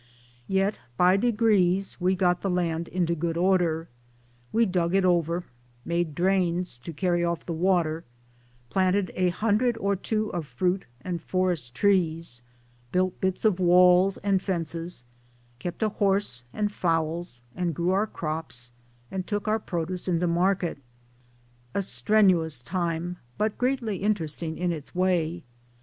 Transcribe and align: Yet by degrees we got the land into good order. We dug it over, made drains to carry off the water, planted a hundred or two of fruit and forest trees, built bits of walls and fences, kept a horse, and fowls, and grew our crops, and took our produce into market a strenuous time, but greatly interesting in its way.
Yet 0.47 0.79
by 0.97 1.15
degrees 1.15 1.97
we 2.01 2.15
got 2.15 2.41
the 2.41 2.49
land 2.49 2.87
into 2.87 3.13
good 3.13 3.37
order. 3.37 3.87
We 4.51 4.65
dug 4.65 4.95
it 4.95 5.05
over, 5.05 5.43
made 5.85 6.15
drains 6.15 6.79
to 6.79 6.91
carry 6.91 7.23
off 7.23 7.45
the 7.45 7.53
water, 7.53 8.03
planted 8.71 9.11
a 9.13 9.29
hundred 9.29 9.77
or 9.77 9.95
two 9.95 10.33
of 10.33 10.47
fruit 10.47 10.87
and 11.01 11.21
forest 11.21 11.75
trees, 11.75 12.41
built 12.91 13.21
bits 13.21 13.45
of 13.45 13.59
walls 13.59 14.17
and 14.17 14.41
fences, 14.41 15.05
kept 15.59 15.83
a 15.83 15.89
horse, 15.89 16.43
and 16.51 16.71
fowls, 16.71 17.43
and 17.55 17.75
grew 17.75 17.91
our 17.91 18.07
crops, 18.07 18.71
and 19.11 19.27
took 19.27 19.47
our 19.47 19.59
produce 19.59 20.07
into 20.07 20.25
market 20.25 20.79
a 21.75 21.83
strenuous 21.83 22.63
time, 22.63 23.17
but 23.37 23.59
greatly 23.59 23.97
interesting 23.97 24.57
in 24.57 24.71
its 24.71 24.95
way. 24.95 25.43